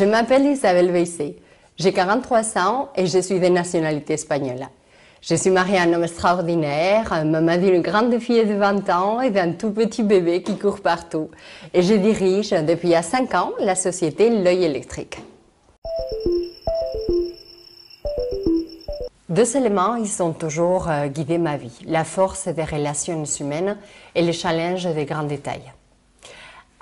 Je 0.00 0.06
m'appelle 0.06 0.46
Isabelle 0.46 0.90
Veissé. 0.90 1.36
J'ai 1.76 1.92
43 1.92 2.56
ans 2.56 2.88
et 2.96 3.06
je 3.06 3.18
suis 3.18 3.38
de 3.38 3.48
nationalité 3.48 4.14
espagnole. 4.14 4.66
Je 5.20 5.34
suis 5.34 5.50
mariée 5.50 5.76
à 5.76 5.82
un 5.82 5.92
homme 5.92 6.04
extraordinaire, 6.04 7.22
maman 7.26 7.58
d'une 7.58 7.82
grande 7.82 8.18
fille 8.18 8.46
de 8.46 8.54
20 8.54 8.88
ans 8.88 9.20
et 9.20 9.30
d'un 9.30 9.52
tout 9.52 9.72
petit 9.72 10.02
bébé 10.02 10.42
qui 10.42 10.56
court 10.56 10.80
partout. 10.80 11.28
Et 11.74 11.82
je 11.82 11.92
dirige 11.92 12.52
depuis 12.52 12.88
il 12.88 12.92
y 12.92 12.94
a 12.94 13.02
5 13.02 13.34
ans 13.34 13.50
la 13.60 13.74
société 13.74 14.30
L'œil 14.30 14.64
électrique. 14.64 15.18
Deux 19.28 19.54
éléments, 19.54 19.96
ils 19.96 20.22
ont 20.22 20.32
toujours 20.32 20.88
euh, 20.88 21.08
guidé 21.08 21.36
ma 21.36 21.58
vie. 21.58 21.78
La 21.84 22.04
force 22.04 22.48
des 22.48 22.64
relations 22.64 23.24
humaines 23.38 23.76
et 24.14 24.22
les 24.22 24.32
challenges 24.32 24.86
des 24.86 25.04
grands 25.04 25.24
détails. 25.24 25.70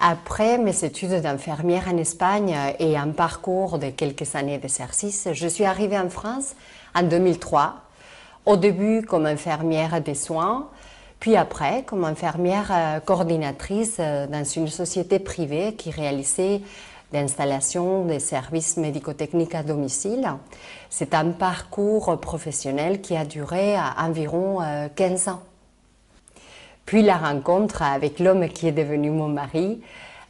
Après 0.00 0.58
mes 0.58 0.84
études 0.84 1.20
d'infirmière 1.22 1.88
en 1.92 1.96
Espagne 1.96 2.56
et 2.78 2.96
un 2.96 3.08
parcours 3.08 3.80
de 3.80 3.90
quelques 3.90 4.36
années 4.36 4.58
d'exercice, 4.58 5.28
je 5.32 5.48
suis 5.48 5.64
arrivée 5.64 5.98
en 5.98 6.08
France 6.08 6.54
en 6.94 7.02
2003, 7.02 7.74
au 8.46 8.56
début 8.56 9.02
comme 9.02 9.26
infirmière 9.26 10.00
des 10.00 10.14
soins, 10.14 10.68
puis 11.18 11.34
après 11.34 11.82
comme 11.82 12.04
infirmière 12.04 12.70
euh, 12.70 13.00
coordinatrice 13.00 13.96
euh, 13.98 14.28
dans 14.28 14.44
une 14.44 14.68
société 14.68 15.18
privée 15.18 15.74
qui 15.74 15.90
réalisait 15.90 16.60
l'installation 17.12 18.04
des 18.04 18.20
services 18.20 18.76
médico-techniques 18.76 19.56
à 19.56 19.64
domicile. 19.64 20.30
C'est 20.90 21.12
un 21.12 21.30
parcours 21.30 22.20
professionnel 22.20 23.00
qui 23.00 23.16
a 23.16 23.24
duré 23.24 23.74
environ 23.98 24.60
15 24.94 25.26
euh, 25.26 25.30
ans. 25.32 25.42
Puis 26.88 27.02
la 27.02 27.18
rencontre 27.18 27.82
avec 27.82 28.18
l'homme 28.18 28.48
qui 28.48 28.66
est 28.66 28.72
devenu 28.72 29.10
mon 29.10 29.28
mari 29.28 29.82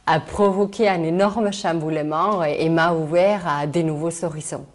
a 0.05 0.19
provoqué 0.19 0.89
un 0.89 1.03
énorme 1.03 1.53
chamboulement 1.53 2.43
et 2.43 2.67
m'a 2.67 2.91
ouvert 2.91 3.47
à 3.47 3.65
de 3.65 3.81
nouveaux 3.81 4.25
horizons. 4.25 4.65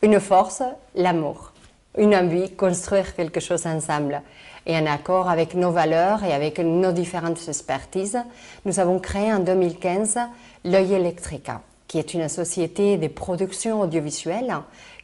Une 0.00 0.18
force, 0.18 0.62
l'amour. 0.94 1.52
Une 1.98 2.14
envie, 2.14 2.52
construire 2.52 3.14
quelque 3.14 3.38
chose 3.38 3.66
ensemble. 3.66 4.22
Et 4.64 4.74
en 4.78 4.86
accord 4.86 5.28
avec 5.28 5.52
nos 5.52 5.72
valeurs 5.72 6.24
et 6.24 6.32
avec 6.32 6.58
nos 6.58 6.92
différentes 6.92 7.48
expertises, 7.48 8.18
nous 8.64 8.80
avons 8.80 8.98
créé 8.98 9.30
en 9.30 9.40
2015 9.40 10.18
l'œil 10.64 10.94
électrique, 10.94 11.50
qui 11.86 11.98
est 11.98 12.14
une 12.14 12.30
société 12.30 12.96
de 12.96 13.08
production 13.08 13.82
audiovisuelle 13.82 14.54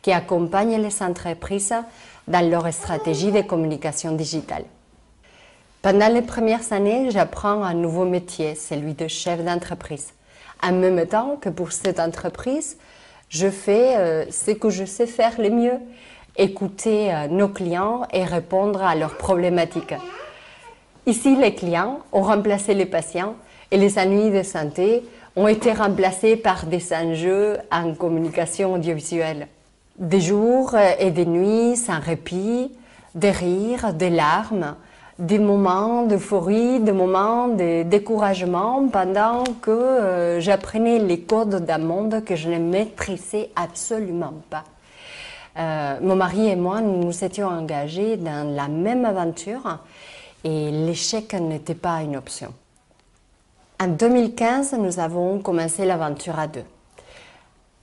qui 0.00 0.12
accompagne 0.12 0.80
les 0.80 1.02
entreprises 1.02 1.74
dans 2.26 2.50
leur 2.50 2.72
stratégie 2.72 3.32
de 3.32 3.42
communication 3.42 4.12
digitale. 4.12 4.64
Pendant 5.82 6.08
les 6.08 6.20
premières 6.20 6.74
années, 6.74 7.10
j'apprends 7.10 7.62
un 7.62 7.72
nouveau 7.72 8.04
métier, 8.04 8.54
celui 8.54 8.92
de 8.92 9.08
chef 9.08 9.42
d'entreprise. 9.42 10.12
En 10.62 10.72
même 10.72 11.06
temps 11.06 11.38
que 11.40 11.48
pour 11.48 11.72
cette 11.72 11.98
entreprise, 11.98 12.76
je 13.30 13.48
fais 13.48 13.96
euh, 13.96 14.30
ce 14.30 14.50
que 14.50 14.68
je 14.68 14.84
sais 14.84 15.06
faire 15.06 15.40
le 15.40 15.48
mieux, 15.48 15.78
écouter 16.36 17.14
euh, 17.14 17.28
nos 17.28 17.48
clients 17.48 18.02
et 18.12 18.24
répondre 18.24 18.82
à 18.82 18.94
leurs 18.94 19.16
problématiques. 19.16 19.94
Ici, 21.06 21.34
les 21.36 21.54
clients 21.54 22.00
ont 22.12 22.24
remplacé 22.24 22.74
les 22.74 22.84
patients 22.84 23.34
et 23.70 23.78
les 23.78 23.98
ennuis 23.98 24.30
de 24.30 24.42
santé 24.42 25.02
ont 25.34 25.48
été 25.48 25.72
remplacés 25.72 26.36
par 26.36 26.66
des 26.66 26.92
enjeux 26.92 27.56
en 27.72 27.94
communication 27.94 28.74
audiovisuelle. 28.74 29.48
Des 29.96 30.20
jours 30.20 30.76
et 30.98 31.10
des 31.10 31.24
nuits 31.24 31.76
sans 31.76 32.00
répit, 32.00 32.70
des 33.14 33.30
rires, 33.30 33.94
des 33.94 34.10
larmes, 34.10 34.76
des 35.20 35.38
moments 35.38 36.04
d'euphorie, 36.04 36.80
des 36.80 36.92
moments 36.92 37.48
de 37.48 37.82
découragement 37.82 38.88
pendant 38.88 39.44
que 39.60 39.70
euh, 39.70 40.40
j'apprenais 40.40 40.98
les 40.98 41.20
codes 41.20 41.66
d'un 41.66 41.78
monde 41.78 42.25
que 42.25 42.36
je 42.36 42.48
ne 42.48 42.58
maîtrisais 42.58 43.50
absolument 43.54 44.32
pas. 44.48 44.64
Euh, 45.58 45.98
mon 46.00 46.16
mari 46.16 46.48
et 46.48 46.56
moi, 46.56 46.81
nous 46.81 47.04
nous 47.04 47.25
étions 47.25 47.48
engagés 47.48 48.16
dans 48.16 48.48
la 48.54 48.69
même 48.69 49.04
aventure 49.04 49.81
et 50.42 50.70
l'échec 50.70 51.34
n'était 51.34 51.75
pas 51.75 52.00
une 52.02 52.16
option. 52.16 52.54
En 53.78 53.88
2015, 53.88 54.75
nous 54.78 55.00
avons 55.00 55.38
commencé 55.41 55.84
l'aventure 55.84 56.38
à 56.38 56.47
deux. 56.47 56.64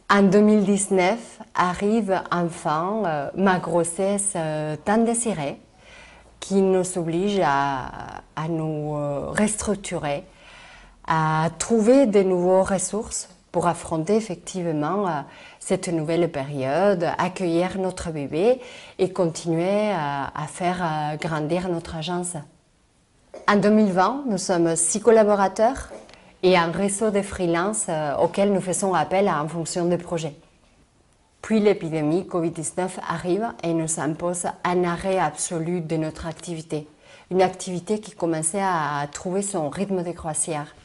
En 0.09 0.23
2019 0.23 1.39
arrive 1.53 2.19
enfin 2.31 3.03
euh, 3.05 3.29
ma 3.35 3.59
grossesse 3.59 4.35
tant 4.85 4.97
désirée 4.97 5.59
qui 6.39 6.61
nous 6.61 6.97
oblige 6.97 7.39
à, 7.43 8.21
nous 8.49 8.95
euh, 8.95 9.29
restructurer, 9.31 10.23
à 11.07 11.49
trouver 11.57 12.05
de 12.05 12.23
nouvelles 12.23 12.61
ressources 12.61 13.29
pour 13.51 13.67
affronter 13.67 14.15
effectivement 14.15 15.07
euh, 15.07 15.11
cette 15.59 15.87
nouvelle 15.89 16.31
période, 16.31 17.07
accueillir 17.17 17.77
notre 17.77 18.11
bébé 18.11 18.61
et 18.99 19.11
continuer 19.11 19.91
à, 19.91 20.31
faire 20.47 20.81
euh, 20.81 21.17
grandir 21.17 21.67
notre 21.69 21.95
agence. 21.95 22.33
En 23.47 23.55
2020, 23.57 24.23
nous 24.27 24.37
sommes 24.37 24.75
six 24.75 25.01
collaborateurs 25.01 25.89
et 26.43 26.57
un 26.57 26.71
réseau 26.71 27.11
de 27.11 27.21
freelance 27.21 27.87
auquel 28.21 28.53
nous 28.53 28.61
faisons 28.61 28.93
appel 28.93 29.27
en 29.27 29.47
fonction 29.47 29.85
des 29.85 29.97
projets. 29.97 30.35
Puis 31.47 31.61
l'épidémie 31.61 32.23
Covid-19 32.23 32.89
arrive 33.07 33.47
et 33.63 33.73
nous 33.73 34.01
impose 34.01 34.47
un 34.65 34.83
arrêt 34.83 35.17
absolu 35.17 35.79
de 35.79 35.95
notre 35.95 36.27
activité. 36.27 36.89
Une 37.31 37.41
activité 37.41 38.01
qui 38.01 38.11
commençait 38.11 38.61
à 38.61 39.07
trouver 39.13 39.41
son 39.41 39.69
rythme 39.69 40.03
de 40.03 40.11
croisière. 40.11 40.75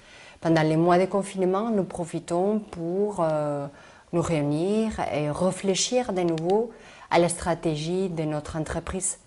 Pendant 0.40 0.62
les 0.62 0.76
mois 0.76 1.00
de 1.00 1.06
confinement, 1.06 1.70
nous 1.70 1.82
profitons 1.82 2.60
pour 2.60 3.16
euh, 3.18 3.66
nous 4.12 4.22
réunir 4.22 5.00
et 5.12 5.32
réfléchir 5.32 6.12
de 6.12 6.20
nouveau 6.20 6.70
à 7.10 7.18
la 7.18 7.28
stratégie 7.28 8.08
de 8.08 8.22
notre 8.22 8.54
entreprise. 8.54 9.18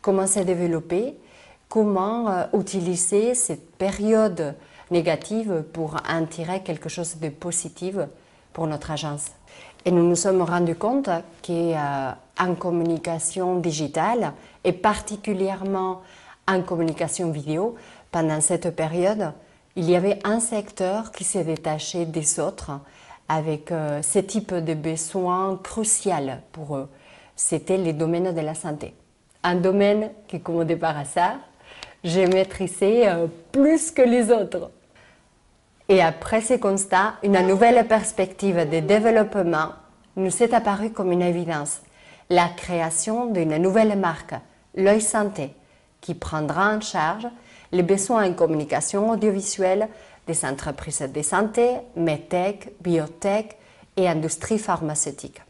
Comment 0.00 0.28
se 0.28 0.38
développer, 0.38 1.16
comment 1.68 2.30
euh, 2.30 2.44
utiliser 2.56 3.34
cette 3.34 3.74
période 3.74 4.54
négative 4.92 5.64
pour 5.72 5.96
en 6.08 6.24
tirer 6.26 6.62
quelque 6.62 6.88
chose 6.88 7.16
de 7.16 7.30
positif 7.30 7.96
pour 8.52 8.68
notre 8.68 8.92
agence? 8.92 9.32
Et 9.84 9.90
nous 9.90 10.08
nous 10.08 10.16
sommes 10.16 10.42
rendus 10.42 10.76
compte 10.76 11.10
qu'en 11.46 12.12
euh, 12.46 12.54
communication 12.58 13.58
digitale 13.58 14.32
et 14.64 14.72
particulièrement 14.72 16.00
en 16.48 16.62
communication 16.62 17.30
vidéo, 17.30 17.74
pendant 18.10 18.40
cette 18.40 18.74
période, 18.74 19.32
il 19.76 19.90
y 19.90 19.96
avait 19.96 20.20
un 20.24 20.40
secteur 20.40 21.12
qui 21.12 21.24
s'est 21.24 21.44
détaché 21.44 22.06
des 22.06 22.40
autres 22.40 22.70
avec 23.28 23.72
euh, 23.72 24.02
ce 24.02 24.20
type 24.20 24.54
de 24.54 24.74
besoins 24.74 25.58
crucial 25.62 26.40
pour 26.52 26.76
eux. 26.76 26.88
C'était 27.36 27.78
les 27.78 27.92
domaines 27.92 28.34
de 28.34 28.40
la 28.40 28.54
santé. 28.54 28.94
Un 29.42 29.56
domaine 29.56 30.10
qui, 30.28 30.40
comme 30.40 30.64
par 30.76 30.96
hasard, 30.96 31.36
j'ai 32.02 32.26
maîtrisé 32.26 33.08
euh, 33.08 33.26
plus 33.50 33.90
que 33.90 34.02
les 34.02 34.30
autres. 34.30 34.70
Et 35.88 36.00
après 36.00 36.40
ces 36.40 36.58
constats, 36.58 37.14
une 37.22 37.46
nouvelle 37.46 37.86
perspective 37.86 38.68
de 38.68 38.80
développement 38.80 39.72
nous 40.16 40.42
est 40.42 40.54
apparue 40.54 40.90
comme 40.90 41.12
une 41.12 41.22
évidence. 41.22 41.80
La 42.30 42.48
création 42.48 43.26
d'une 43.26 43.58
nouvelle 43.58 43.98
marque, 43.98 44.34
l'œil 44.74 45.02
santé, 45.02 45.50
qui 46.00 46.14
prendra 46.14 46.74
en 46.74 46.80
charge 46.80 47.26
les 47.72 47.82
besoins 47.82 48.28
en 48.28 48.32
communication 48.32 49.10
audiovisuelle 49.10 49.88
des 50.26 50.44
entreprises 50.44 51.00
de 51.12 51.22
santé, 51.22 51.70
medtech, 51.96 52.72
biotech 52.80 53.56
et 53.96 54.08
industrie 54.08 54.58
pharmaceutique. 54.58 55.42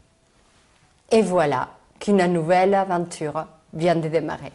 Et 1.11 1.21
voilà 1.21 1.69
qu'une 1.99 2.25
nouvelle 2.25 2.73
aventure 2.73 3.45
vient 3.73 3.95
de 3.95 4.09
démarrer. 4.09 4.51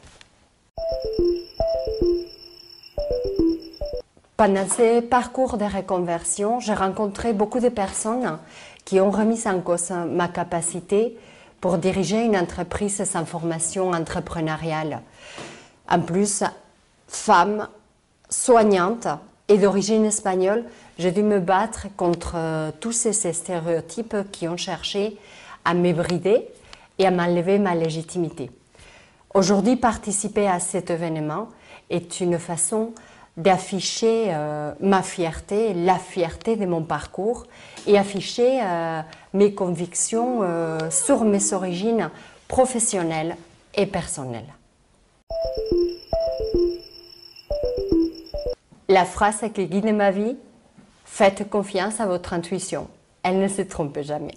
Pendant 4.41 4.67
ces 4.67 5.03
parcours 5.03 5.59
de 5.59 5.67
reconversion, 5.67 6.61
j'ai 6.61 6.73
rencontré 6.73 7.35
beaucoup 7.35 7.61
de 7.61 7.69
personnes 7.69 8.39
qui 8.87 8.99
ont 8.99 9.11
remis 9.11 9.47
en 9.47 9.61
cause 9.61 9.91
ma 9.91 10.29
capacité 10.29 11.19
pour 11.61 11.77
diriger 11.77 12.25
une 12.25 12.39
entreprise 12.39 13.05
sans 13.05 13.27
formation 13.27 13.91
entrepreneuriale. 13.91 15.03
En 15.91 16.01
plus, 16.01 16.43
femme, 17.07 17.69
soignante 18.31 19.09
et 19.49 19.59
d'origine 19.59 20.07
espagnole, 20.07 20.65
j'ai 20.99 21.13
dû 21.13 21.23
me 21.23 21.39
battre 21.39 21.89
contre 21.99 22.73
tous 22.81 22.93
ces 22.93 23.13
stéréotypes 23.13 24.17
qui 24.33 24.49
ont 24.49 24.57
cherché 24.57 25.19
à 25.67 25.75
m'ébrider 25.75 26.49
et 26.99 27.07
à 27.07 27.11
m'enlever 27.11 27.59
ma 27.59 27.75
légitimité. 27.75 28.51
Aujourd'hui, 29.35 29.77
participer 29.77 30.49
à 30.49 30.61
cet 30.61 30.89
événement 30.89 31.49
est 31.91 32.21
une 32.21 32.39
façon 32.39 32.95
d'afficher 33.37 34.27
euh, 34.29 34.73
ma 34.81 35.03
fierté, 35.03 35.73
la 35.75 35.99
fierté 35.99 36.57
de 36.57 36.67
mon 36.67 36.83
parcours 36.83 37.47
et 37.87 37.97
afficher 37.97 38.61
euh, 38.63 39.01
mes 39.33 39.55
convictions 39.55 40.41
euh, 40.43 40.91
sur 40.91 41.25
mes 41.25 41.53
origines 41.53 42.11
professionnelles 42.49 43.37
et 43.75 43.87
personnelles. 43.87 44.53
La 48.89 49.05
phrase 49.05 49.45
qui 49.55 49.67
guide 49.67 49.95
ma 49.95 50.11
vie, 50.11 50.37
faites 51.05 51.49
confiance 51.49 52.01
à 52.01 52.07
votre 52.07 52.33
intuition. 52.33 52.89
Elle 53.23 53.39
ne 53.39 53.49
se 53.49 53.63
trompe 53.63 54.01
jamais. 54.01 54.35